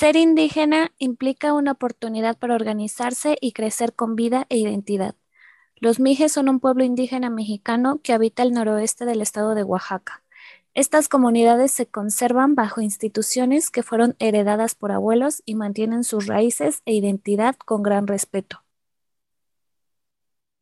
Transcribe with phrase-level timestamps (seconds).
[0.00, 5.14] Ser indígena implica una oportunidad para organizarse y crecer con vida e identidad.
[5.76, 10.22] Los Mijes son un pueblo indígena mexicano que habita el noroeste del estado de Oaxaca.
[10.72, 16.80] Estas comunidades se conservan bajo instituciones que fueron heredadas por abuelos y mantienen sus raíces
[16.86, 18.62] e identidad con gran respeto.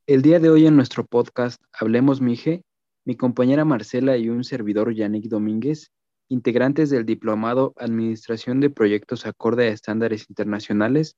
[0.09, 2.63] El día de hoy en nuestro podcast Hablemos Mije,
[3.05, 5.93] mi compañera Marcela y un servidor Yannick Domínguez,
[6.29, 11.17] integrantes del Diplomado Administración de Proyectos acorde a estándares internacionales,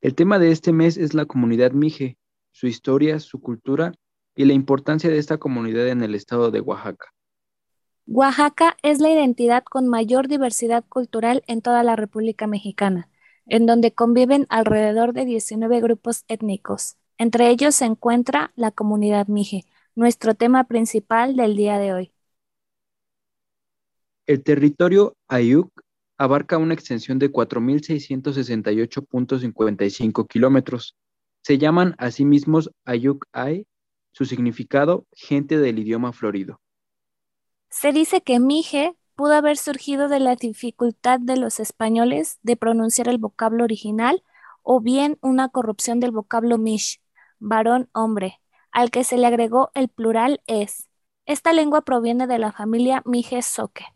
[0.00, 2.18] el tema de este mes es la comunidad Mije,
[2.52, 3.92] su historia, su cultura
[4.34, 7.12] y la importancia de esta comunidad en el estado de Oaxaca.
[8.06, 13.08] Oaxaca es la identidad con mayor diversidad cultural en toda la República Mexicana,
[13.46, 16.96] en donde conviven alrededor de 19 grupos étnicos.
[17.18, 22.12] Entre ellos se encuentra la comunidad Mije, nuestro tema principal del día de hoy.
[24.28, 25.72] El territorio Ayuk
[26.18, 30.94] abarca una extensión de 4.668.55 kilómetros.
[31.42, 33.66] Se llaman a sí mismos Ayuk-Ay,
[34.12, 36.60] su significado, gente del idioma florido.
[37.70, 43.08] Se dice que Mije pudo haber surgido de la dificultad de los españoles de pronunciar
[43.08, 44.22] el vocablo original
[44.62, 47.00] o bien una corrupción del vocablo Mish,
[47.38, 50.90] varón-hombre, al que se le agregó el plural es.
[51.24, 53.86] Esta lengua proviene de la familia Mije-Soque.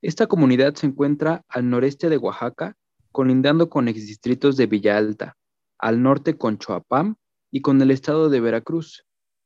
[0.00, 2.76] Esta comunidad se encuentra al noreste de Oaxaca,
[3.10, 5.36] colindando con exdistritos de Villa Alta,
[5.76, 7.16] al norte con Choapam
[7.50, 9.04] y con el estado de Veracruz,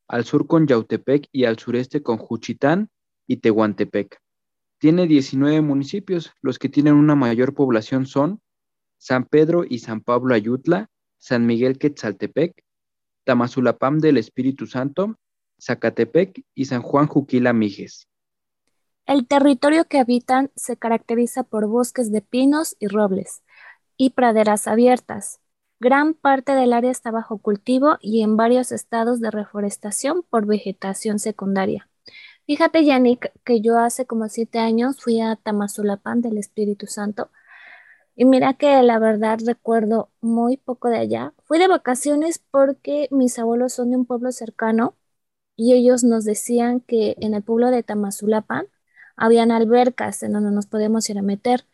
[0.08, 2.90] al sur con Yautepec y al sureste con Juchitán
[3.26, 4.18] y Tehuantepec.
[4.78, 8.42] Tiene 19 municipios, los que tienen una mayor población son
[8.98, 12.62] San Pedro y San Pablo Ayutla, San Miguel Quetzaltepec,
[13.24, 15.16] Tamazulapam del Espíritu Santo,
[15.58, 18.06] Zacatepec y San Juan Juquila Mijes.
[19.06, 23.42] El territorio que habitan se caracteriza por bosques de pinos y robles
[23.96, 25.40] y praderas abiertas.
[25.80, 31.18] Gran parte del área está bajo cultivo y en varios estados de reforestación por vegetación
[31.18, 31.88] secundaria.
[32.46, 37.30] Fíjate, Yannick, que yo hace como siete años fui a Tamazulapam del Espíritu Santo
[38.14, 41.34] y mira que la verdad recuerdo muy poco de allá.
[41.44, 44.96] Fui de vacaciones porque mis abuelos son de un pueblo cercano
[45.56, 48.66] y ellos nos decían que en el pueblo de Tamazulapan
[49.16, 51.66] habían albercas en donde nos podíamos ir a meter.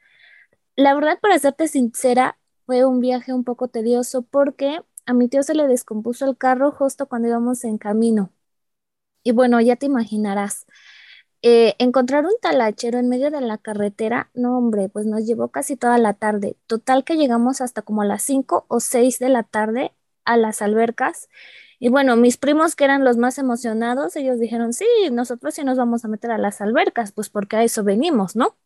[0.77, 5.43] La verdad, para serte sincera, fue un viaje un poco tedioso porque a mi tío
[5.43, 8.33] se le descompuso el carro justo cuando íbamos en camino.
[9.23, 10.67] Y bueno, ya te imaginarás.
[11.43, 15.77] Eh, encontrar un talachero en medio de la carretera, no hombre, pues nos llevó casi
[15.77, 16.57] toda la tarde.
[16.67, 19.93] Total que llegamos hasta como a las 5 o 6 de la tarde
[20.25, 21.29] a las albercas.
[21.79, 25.79] Y bueno, mis primos que eran los más emocionados, ellos dijeron, sí, nosotros sí nos
[25.79, 28.57] vamos a meter a las albercas, pues porque a eso venimos, ¿no?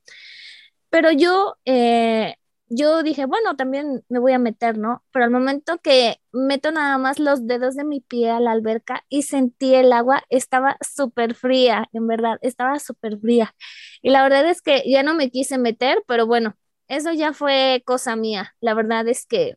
[0.90, 2.36] Pero yo eh,
[2.74, 5.04] yo dije, bueno, también me voy a meter, ¿no?
[5.12, 9.04] Pero al momento que meto nada más los dedos de mi pie a la alberca
[9.10, 13.54] y sentí el agua, estaba súper fría, en verdad, estaba súper fría.
[14.00, 16.56] Y la verdad es que ya no me quise meter, pero bueno,
[16.88, 18.54] eso ya fue cosa mía.
[18.60, 19.56] La verdad es que,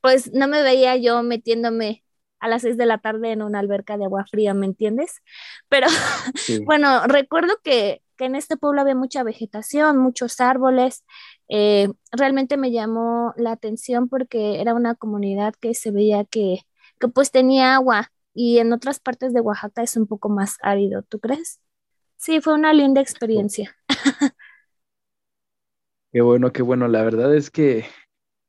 [0.00, 2.04] pues no me veía yo metiéndome
[2.40, 5.22] a las seis de la tarde en una alberca de agua fría, ¿me entiendes?
[5.68, 5.86] Pero
[6.66, 11.04] bueno, recuerdo que, que en este pueblo había mucha vegetación, muchos árboles,
[11.48, 16.60] eh, realmente me llamó la atención porque era una comunidad que se veía que,
[16.98, 21.02] que pues tenía agua y en otras partes de Oaxaca es un poco más árido,
[21.02, 21.60] ¿tú crees?
[22.16, 23.76] Sí, fue una linda experiencia.
[26.12, 26.88] Qué bueno, qué bueno.
[26.88, 27.84] La verdad es que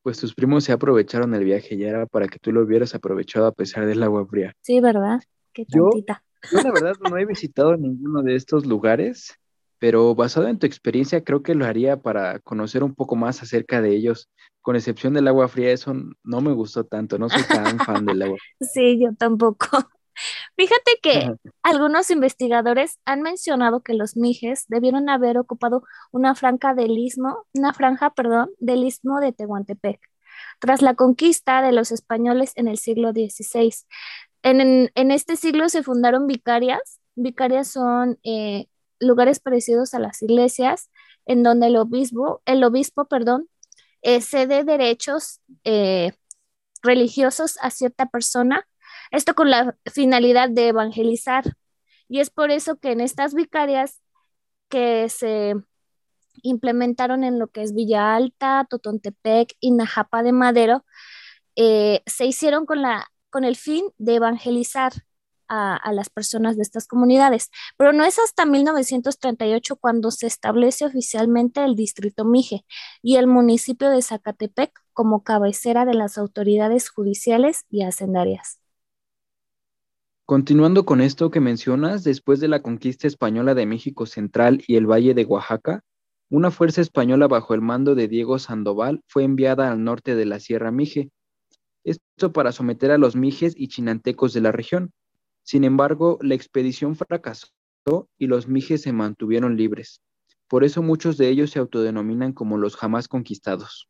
[0.03, 3.45] pues tus primos se aprovecharon el viaje y era para que tú lo hubieras aprovechado
[3.45, 4.53] a pesar del agua fría.
[4.62, 5.22] Sí, ¿verdad?
[5.53, 6.23] Qué tontita.
[6.51, 9.38] Yo, yo la verdad no he visitado ninguno de estos lugares
[9.81, 13.81] pero basado en tu experiencia, creo que lo haría para conocer un poco más acerca
[13.81, 14.30] de ellos.
[14.62, 18.21] Con excepción del agua fría, eso no me gustó tanto, no soy tan fan del
[18.21, 18.38] agua.
[18.62, 19.65] Sí, yo tampoco.
[20.57, 21.33] Fíjate que
[21.63, 27.74] algunos investigadores han mencionado que los mijes debieron haber ocupado una franja del istmo, una
[27.74, 30.00] franja, perdón, del istmo de Tehuantepec,
[30.59, 33.74] tras la conquista de los españoles en el siglo XVI.
[34.44, 37.00] En, en, este siglo se fundaron vicarias.
[37.15, 38.68] Vicarias son eh,
[39.00, 40.89] lugares parecidos a las iglesias,
[41.25, 43.50] en donde el obispo, el obispo, perdón,
[44.01, 46.13] eh, cede derechos eh,
[46.81, 48.68] religiosos a cierta persona,
[49.12, 51.44] esto con la finalidad de evangelizar.
[52.08, 54.02] Y es por eso que en estas vicarias
[54.69, 55.56] que se
[56.44, 60.86] implementaron en lo que es Villa Alta, Totontepec y Najapa de Madero,
[61.56, 64.94] eh, se hicieron con, la, con el fin de evangelizar
[65.54, 71.62] a, las personas de estas comunidades, pero no es hasta 1938 cuando se establece oficialmente
[71.66, 72.66] el distrito Mije
[73.02, 78.61] y el municipio de Zacatepec como cabecera de las autoridades judiciales y hacendarias.
[80.31, 84.89] Continuando con esto que mencionas, después de la conquista española de México Central y el
[84.89, 85.83] Valle de Oaxaca,
[86.30, 90.39] una fuerza española bajo el mando de Diego Sandoval fue enviada al norte de la
[90.39, 91.12] Sierra Mije,
[91.83, 94.94] esto para someter a los mijes y chinantecos de la región.
[95.44, 97.50] Sin embargo, la expedición fracasó
[98.18, 100.01] y los mijes se mantuvieron libres.
[100.48, 103.89] Por eso muchos de ellos se autodenominan como los jamás conquistados.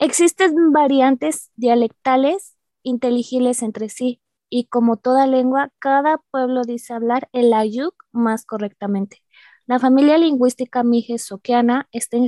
[0.00, 7.52] Existen variantes dialectales inteligibles entre sí, y como toda lengua, cada pueblo dice hablar el
[7.54, 9.22] ayuk más correctamente.
[9.66, 12.18] La familia lingüística mije-soqueana está,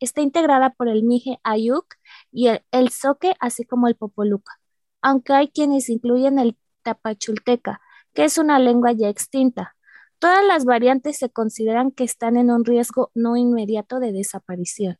[0.00, 1.86] está, integrada por el mije ayuk
[2.32, 4.60] y el, el soque, así como el popoluca,
[5.00, 7.80] aunque hay quienes incluyen el tapachulteca,
[8.12, 9.76] que es una lengua ya extinta.
[10.18, 14.98] Todas las variantes se consideran que están en un riesgo no inmediato de desaparición.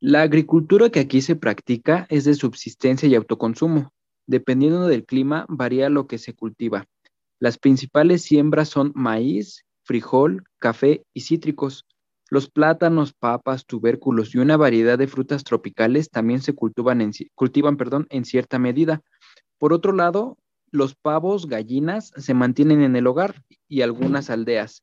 [0.00, 3.92] La agricultura que aquí se practica es de subsistencia y autoconsumo.
[4.28, 6.84] Dependiendo del clima, varía lo que se cultiva.
[7.40, 11.86] Las principales siembras son maíz, frijol, café y cítricos.
[12.28, 17.78] Los plátanos, papas, tubérculos y una variedad de frutas tropicales también se cultivan en, cultivan,
[18.10, 19.00] en cierta medida.
[19.56, 20.36] Por otro lado,
[20.70, 24.82] los pavos, gallinas se mantienen en el hogar y algunas aldeas.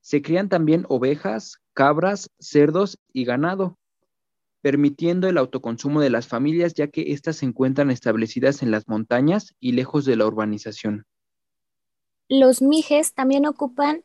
[0.00, 3.78] Se crían también ovejas, cabras, cerdos y ganado
[4.62, 9.54] permitiendo el autoconsumo de las familias ya que éstas se encuentran establecidas en las montañas
[9.60, 11.06] y lejos de la urbanización.
[12.28, 14.04] Los mijes también ocupan,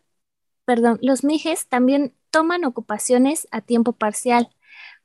[0.66, 4.50] perdón, los mijes también toman ocupaciones a tiempo parcial,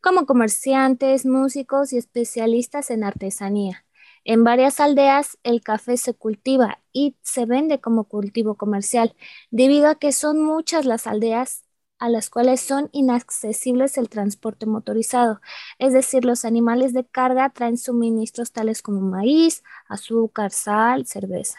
[0.01, 3.85] como comerciantes, músicos y especialistas en artesanía.
[4.25, 9.15] En varias aldeas el café se cultiva y se vende como cultivo comercial,
[9.51, 11.66] debido a que son muchas las aldeas
[11.99, 15.41] a las cuales son inaccesibles el transporte motorizado,
[15.79, 21.59] es decir, los animales de carga traen suministros tales como maíz, azúcar, sal, cerveza.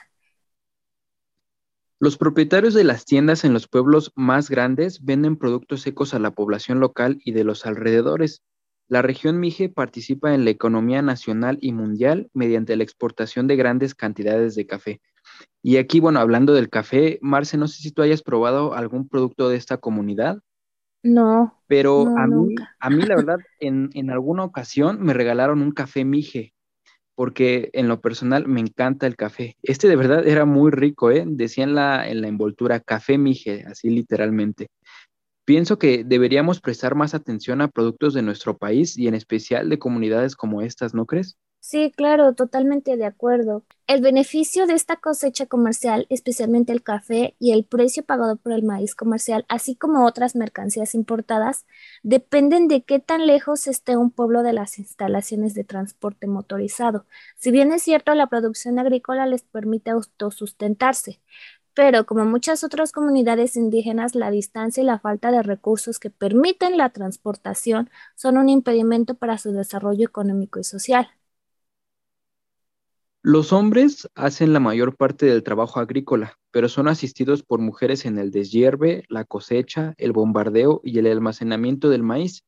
[2.00, 6.30] Los propietarios de las tiendas en los pueblos más grandes venden productos secos a la
[6.30, 8.44] población local y de los alrededores.
[8.88, 13.95] La región Mije participa en la economía nacional y mundial mediante la exportación de grandes
[13.95, 15.01] cantidades de café,
[15.63, 19.50] y aquí, bueno, hablando del café, Marce, no sé si tú hayas probado algún producto
[19.50, 20.39] de esta comunidad.
[21.04, 21.62] No.
[21.68, 26.06] Pero a, mí, a mí, la verdad, en, en, alguna ocasión me regalaron un café
[26.06, 26.54] Mije,
[27.16, 29.57] porque en lo personal me encanta el café.
[29.63, 31.24] Este de verdad era muy rico, ¿eh?
[31.28, 34.68] Decía en la, en la envoltura café Mije, así literalmente.
[35.44, 39.80] Pienso que deberíamos prestar más atención a productos de nuestro país y en especial de
[39.80, 41.38] comunidades como estas, ¿no crees?
[41.59, 43.65] Sí, claro, totalmente de acuerdo.
[43.88, 48.63] El beneficio de esta cosecha comercial, especialmente el café y el precio pagado por el
[48.63, 51.65] maíz comercial, así como otras mercancías importadas,
[52.04, 57.06] dependen de qué tan lejos esté un pueblo de las instalaciones de transporte motorizado.
[57.36, 61.19] Si bien es cierto, la producción agrícola les permite autosustentarse,
[61.74, 66.78] pero como muchas otras comunidades indígenas, la distancia y la falta de recursos que permiten
[66.78, 71.09] la transportación son un impedimento para su desarrollo económico y social.
[73.30, 78.18] Los hombres hacen la mayor parte del trabajo agrícola, pero son asistidos por mujeres en
[78.19, 82.46] el deshierve, la cosecha, el bombardeo y el almacenamiento del maíz.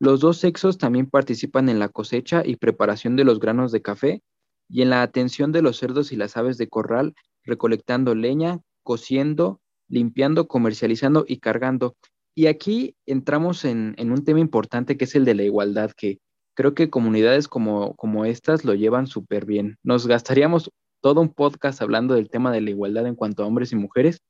[0.00, 4.22] Los dos sexos también participan en la cosecha y preparación de los granos de café
[4.70, 7.12] y en la atención de los cerdos y las aves de corral,
[7.44, 11.94] recolectando leña, cociendo, limpiando, comercializando y cargando.
[12.34, 16.20] Y aquí entramos en, en un tema importante que es el de la igualdad, que
[16.54, 19.78] creo que comunidades como, como estas lo llevan súper bien.
[19.82, 23.72] Nos gastaríamos todo un podcast hablando del tema de la igualdad en cuanto a hombres
[23.72, 24.22] y mujeres,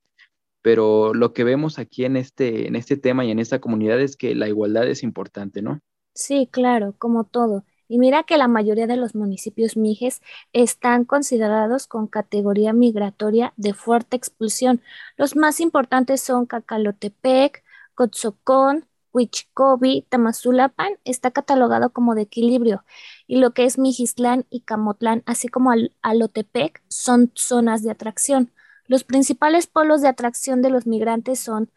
[0.61, 4.15] pero lo que vemos aquí en este, en este tema y en esta comunidad es
[4.15, 5.79] que la igualdad es importante, ¿no?
[6.15, 7.65] Sí, claro, como todo.
[7.87, 10.21] Y mira que la mayoría de los municipios mijes
[10.53, 14.81] están considerados con categoría migratoria de fuerte expulsión.
[15.17, 17.63] Los más importantes son Cacalotepec,
[17.93, 22.83] Cotzocón, Huichicobi, Tamazulapan está catalogado como de equilibrio
[23.27, 28.51] y lo que es Mijistlán y Camotlán, así como Alotepec, son zonas de atracción.
[28.87, 31.71] Los principales polos de atracción de los migrantes son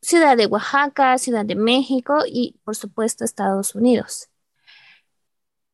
[0.00, 4.28] Ciudad de Oaxaca, Ciudad de México y, por supuesto, Estados Unidos.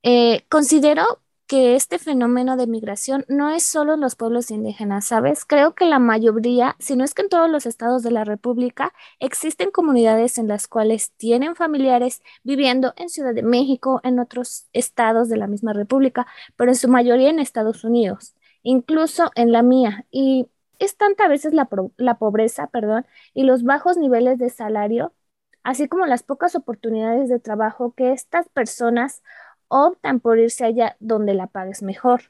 [0.03, 5.45] Eh, considero que este fenómeno de migración no es solo en los pueblos indígenas, ¿sabes?
[5.47, 8.95] Creo que la mayoría, si no es que en todos los estados de la República,
[9.21, 15.29] existen comunidades en las cuales tienen familiares viviendo en Ciudad de México, en otros estados
[15.31, 16.27] de la misma República,
[16.57, 18.35] pero en su mayoría en Estados Unidos.
[18.63, 20.07] incluso en la mía.
[20.11, 25.15] Y es tanta a veces la, la pobreza, perdón, y los bajos niveles de salario,
[25.63, 29.23] así como las pocas oportunidades de trabajo que estas personas
[29.69, 32.23] optan por irse allá donde la pagues mejor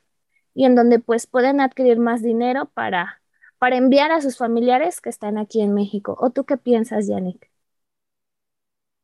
[0.55, 3.23] y en donde pues pueden adquirir más dinero para,
[3.59, 6.17] para enviar a sus familiares que están aquí en México.
[6.21, 7.51] ¿O tú qué piensas, Yannick?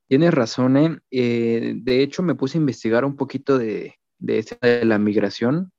[0.08, 0.98] Tienes razón, ¿eh?
[1.10, 1.72] ¿eh?
[1.76, 5.72] de hecho, me puse a investigar un poquito de, de, de la migración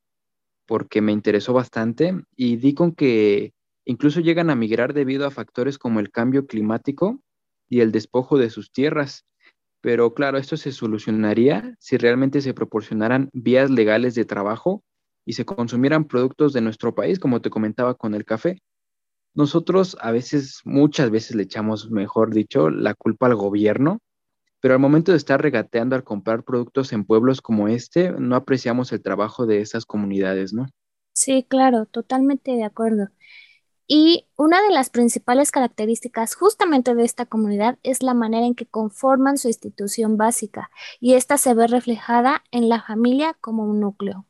[0.66, 3.54] porque me interesó bastante y di con que
[3.86, 7.20] incluso llegan a migrar debido a factores como el cambio climático
[7.68, 9.26] y el despojo de sus tierras.
[9.80, 14.82] Pero claro, esto se solucionaría si realmente se proporcionaran vías legales de trabajo
[15.24, 18.60] y se consumieran productos de nuestro país, como te comentaba con el café.
[19.34, 23.98] Nosotros a veces, muchas veces le echamos, mejor dicho, la culpa al gobierno,
[24.60, 28.92] pero al momento de estar regateando al comprar productos en pueblos como este, no apreciamos
[28.92, 30.66] el trabajo de esas comunidades, ¿no?
[31.12, 33.08] Sí, claro, totalmente de acuerdo.
[33.88, 38.66] Y una de las principales características justamente de esta comunidad es la manera en que
[38.66, 44.26] conforman su institución básica, y esta se ve reflejada en la familia como un núcleo.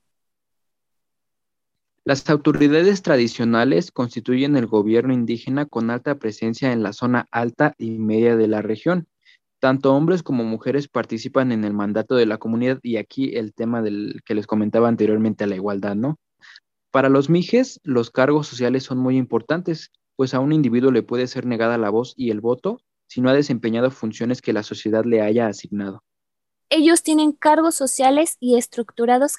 [2.04, 7.98] Las autoridades tradicionales constituyen el gobierno indígena con alta presencia en la zona alta y
[7.98, 9.08] media de la región.
[9.58, 13.82] Tanto hombres como mujeres participan en el mandato de la comunidad y aquí el tema
[13.82, 16.18] del que les comentaba anteriormente, la igualdad, ¿no?
[16.96, 21.26] Para los mijes, los cargos sociales son muy importantes, pues a un individuo le puede
[21.26, 25.04] ser negada la voz y el voto si no ha desempeñado funciones que la sociedad
[25.04, 26.02] le haya asignado.
[26.70, 29.34] Ellos tienen cargos sociales y estructurados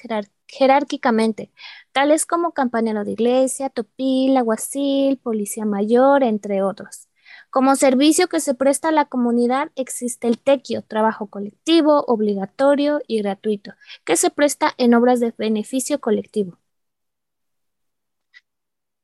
[0.46, 1.52] jerárquicamente,
[1.94, 7.08] tales como campanero de iglesia, topil, aguacil, policía mayor, entre otros.
[7.50, 13.20] Como servicio que se presta a la comunidad existe el tequio, trabajo colectivo, obligatorio y
[13.24, 13.74] gratuito,
[14.06, 16.60] que se presta en obras de beneficio colectivo.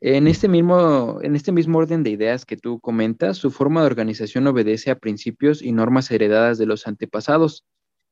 [0.06, 3.88] En este, mismo, en este mismo orden de ideas que tú comentas, su forma de
[3.88, 7.64] organización obedece a principios y normas heredadas de los antepasados.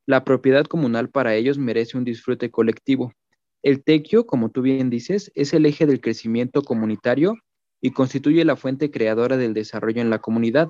[0.05, 3.12] La propiedad comunal para ellos merece un disfrute colectivo.
[3.62, 7.36] El tequio, como tú bien dices, es el eje del crecimiento comunitario
[7.81, 10.69] y constituye la fuente creadora del desarrollo en la comunidad.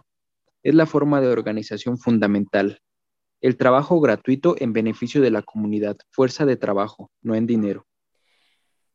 [0.63, 2.79] Es la forma de organización fundamental.
[3.41, 7.85] El trabajo gratuito en beneficio de la comunidad, fuerza de trabajo, no en dinero.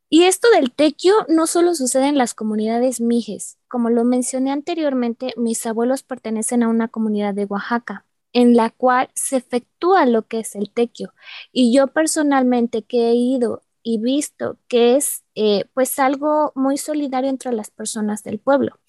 [0.08, 3.58] Y esto del tequio no solo sucede en las comunidades mijes.
[3.68, 9.10] Como lo mencioné anteriormente, mis abuelos pertenecen a una comunidad de Oaxaca, en la cual
[9.14, 11.12] se efectúa lo que es el tequio.
[11.52, 17.30] Y yo personalmente que he ido y visto que es eh, pues algo muy solidario
[17.30, 18.80] entre las personas del pueblo.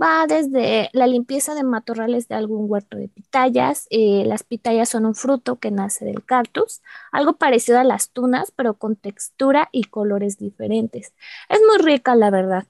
[0.00, 3.86] Va desde la limpieza de matorrales de algún huerto de pitayas.
[3.90, 6.80] Eh, las pitayas son un fruto que nace del cactus,
[7.12, 11.12] algo parecido a las tunas, pero con textura y colores diferentes.
[11.50, 12.64] Es muy rica, la verdad.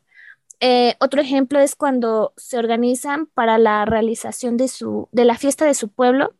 [0.58, 5.64] Eh, otro ejemplo es cuando se organizan para la realización de, su, de la fiesta
[5.66, 6.34] de su pueblo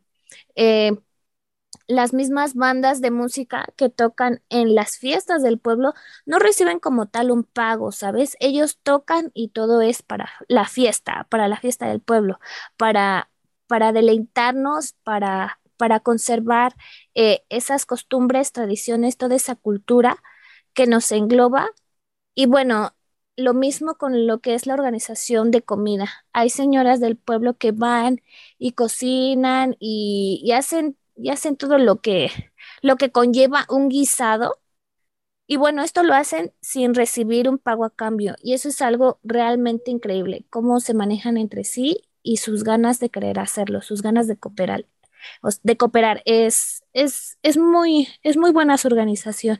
[1.87, 5.93] las mismas bandas de música que tocan en las fiestas del pueblo
[6.25, 8.35] no reciben como tal un pago, ¿sabes?
[8.39, 12.39] Ellos tocan y todo es para la fiesta, para la fiesta del pueblo,
[12.77, 13.29] para,
[13.67, 16.75] para deleitarnos, para, para conservar
[17.15, 20.21] eh, esas costumbres, tradiciones, toda esa cultura
[20.73, 21.69] que nos engloba.
[22.35, 22.95] Y bueno,
[23.37, 26.07] lo mismo con lo que es la organización de comida.
[26.33, 28.21] Hay señoras del pueblo que van
[28.57, 32.31] y cocinan y, y hacen y hacen todo lo que,
[32.81, 34.59] lo que conlleva un guisado.
[35.47, 38.35] Y bueno, esto lo hacen sin recibir un pago a cambio.
[38.43, 43.09] Y eso es algo realmente increíble, cómo se manejan entre sí y sus ganas de
[43.09, 44.85] querer hacerlo, sus ganas de cooperar.
[45.63, 49.59] De cooperar es, es, es, muy, es muy buena su organización,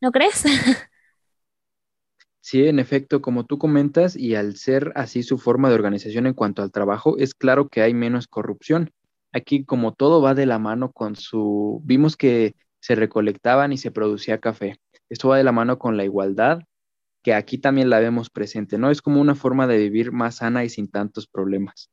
[0.00, 0.44] ¿no crees?
[2.40, 6.34] Sí, en efecto, como tú comentas, y al ser así su forma de organización en
[6.34, 8.90] cuanto al trabajo, es claro que hay menos corrupción
[9.32, 13.90] aquí como todo va de la mano con su, vimos que se recolectaban y se
[13.90, 14.78] producía café.
[15.08, 16.60] Esto va de la mano con la igualdad,
[17.22, 18.90] que aquí también la vemos presente, ¿no?
[18.90, 21.90] Es como una forma de vivir más sana y sin tantos problemas.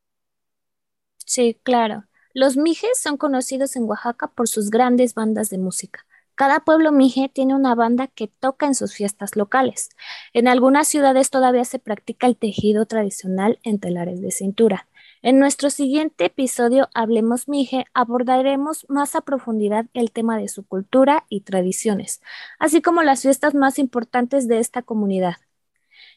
[1.26, 2.06] Sí, claro.
[2.34, 6.06] Los mijes son conocidos en Oaxaca por sus grandes bandas de música.
[6.36, 9.90] Cada pueblo mije tiene una banda que toca en sus fiestas locales.
[10.34, 14.88] En algunas ciudades todavía se practica el tejido tradicional en telares de cintura.
[15.26, 21.26] En nuestro siguiente episodio, Hablemos Mije, abordaremos más a profundidad el tema de su cultura
[21.30, 22.22] y tradiciones,
[22.60, 25.38] así como las fiestas más importantes de esta comunidad.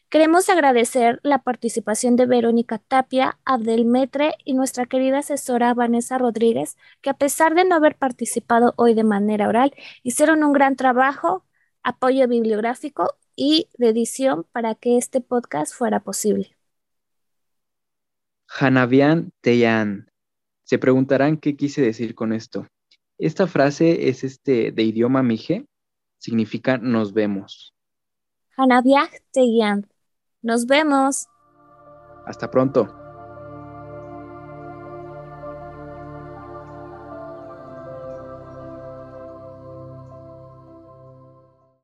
[0.09, 7.09] Queremos agradecer la participación de Verónica Tapia, Abdelmetre y nuestra querida asesora Vanessa Rodríguez, que
[7.09, 9.73] a pesar de no haber participado hoy de manera oral,
[10.03, 11.43] hicieron un gran trabajo,
[11.81, 16.58] apoyo bibliográfico y de edición para que este podcast fuera posible.
[18.49, 20.11] Hanavian Teyan.
[20.63, 22.67] Se preguntarán qué quise decir con esto.
[23.17, 25.67] Esta frase es este de idioma mije,
[26.17, 27.75] significa nos vemos.
[28.57, 29.87] Hanavian Teyan.
[30.41, 31.27] Nos vemos.
[32.25, 32.98] Hasta pronto.